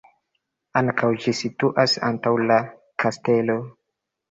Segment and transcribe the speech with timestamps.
[0.79, 2.59] Ankaŭ ĝi situas antaŭ la
[3.05, 3.61] kastelo.